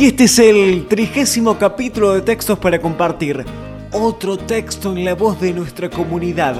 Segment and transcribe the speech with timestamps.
[0.00, 3.44] Y este es el trigésimo capítulo de Textos para Compartir.
[3.92, 6.56] Otro texto en la voz de nuestra comunidad.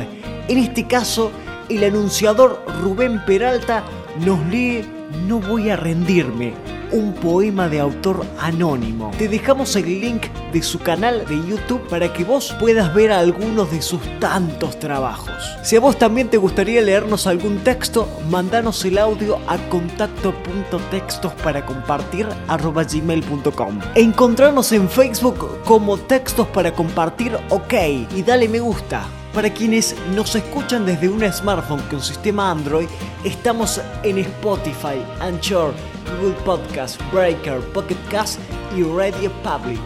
[0.46, 1.32] En este caso,
[1.70, 3.82] el anunciador Rubén Peralta
[4.26, 4.84] nos lee
[5.26, 6.54] No voy a rendirme,
[6.92, 9.10] un poema de autor anónimo.
[9.18, 13.70] Te dejamos el link de su canal de YouTube para que vos puedas ver algunos
[13.70, 15.34] de sus tantos trabajos.
[15.62, 21.66] Si a vos también te gustaría leernos algún texto, mandanos el audio a contacto.textos para
[21.66, 27.74] compartir gmail.com encontrarnos en Facebook como Textos para Compartir OK
[28.16, 29.19] y dale me gusta.
[29.34, 32.88] Para quienes nos escuchan desde un smartphone con sistema Android,
[33.22, 35.72] estamos en Spotify, Anchor,
[36.20, 38.40] Google Podcast, Breaker, Pocket Cast
[38.76, 39.80] y Radio Public.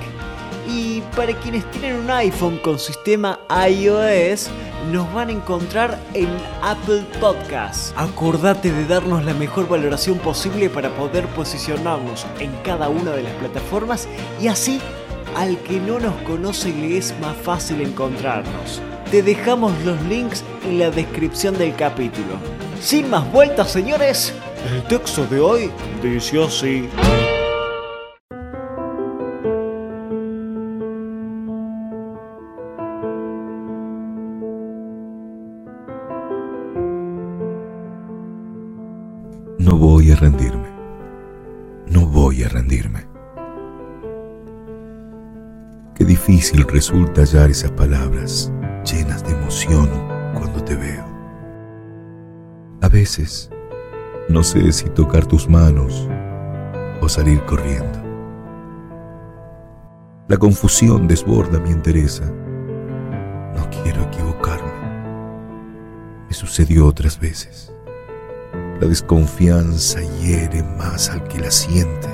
[0.67, 3.39] Y para quienes tienen un iPhone con sistema
[3.69, 4.49] iOS,
[4.91, 6.29] nos van a encontrar en
[6.63, 7.95] Apple Podcast.
[7.99, 13.33] Acordate de darnos la mejor valoración posible para poder posicionarnos en cada una de las
[13.35, 14.09] plataformas
[14.41, 14.81] y así
[15.37, 18.81] al que no nos conoce le es más fácil encontrarnos.
[19.15, 22.35] Te dejamos los links en la descripción del capítulo.
[22.81, 24.35] Sin más vueltas, señores,
[24.69, 25.71] el texto de hoy
[26.03, 26.89] dice así.
[39.61, 40.67] No voy a rendirme.
[41.87, 43.07] No voy a rendirme.
[45.95, 48.51] Qué difícil resulta hallar esas palabras
[48.85, 49.89] llenas de emoción
[50.35, 51.05] cuando te veo.
[52.83, 53.51] A veces
[54.29, 56.09] no sé si tocar tus manos
[57.01, 58.03] o salir corriendo.
[60.29, 62.25] La confusión desborda mi entereza.
[62.25, 64.73] No quiero equivocarme.
[66.29, 67.73] Me sucedió otras veces.
[68.81, 72.09] La desconfianza hiere más al que la siente.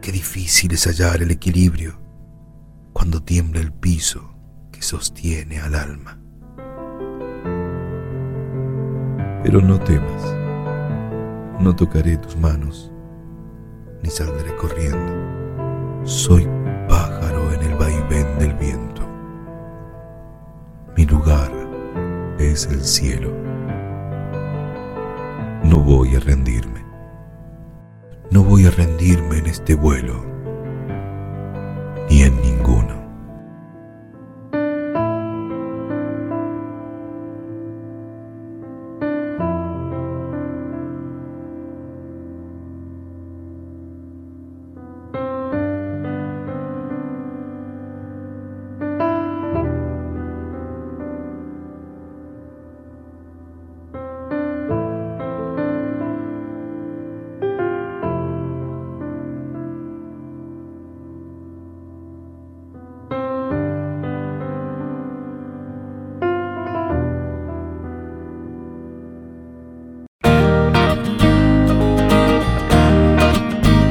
[0.00, 1.98] Qué difícil es hallar el equilibrio
[2.92, 4.27] cuando tiembla el piso
[4.82, 6.18] sostiene al alma.
[9.42, 10.36] Pero no temas,
[11.60, 12.92] no tocaré tus manos,
[14.02, 16.04] ni saldré corriendo.
[16.04, 16.48] Soy
[16.88, 19.02] pájaro en el vaivén del viento.
[20.96, 21.50] Mi lugar
[22.38, 23.32] es el cielo.
[25.64, 26.84] No voy a rendirme.
[28.30, 30.24] No voy a rendirme en este vuelo,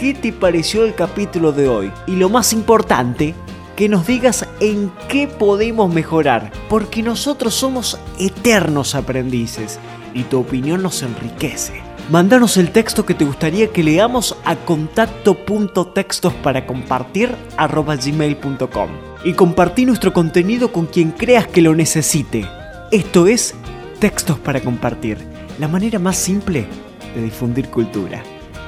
[0.00, 1.92] qué te pareció el capítulo de hoy.
[2.06, 3.34] Y lo más importante,
[3.76, 9.78] que nos digas en qué podemos mejorar, porque nosotros somos eternos aprendices
[10.14, 11.82] y tu opinión nos enriquece.
[12.10, 18.90] Mándanos el texto que te gustaría que leamos a contacto.textos para compartir gmail.com
[19.22, 22.46] y compartí nuestro contenido con quien creas que lo necesite.
[22.90, 23.54] Esto es
[23.98, 25.18] Textos para Compartir,
[25.58, 26.66] la manera más simple
[27.14, 28.22] de difundir cultura.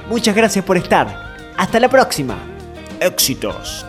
[0.08, 1.34] Muchas gracias por estar.
[1.56, 2.36] Hasta la próxima.
[3.00, 3.84] Éxitos.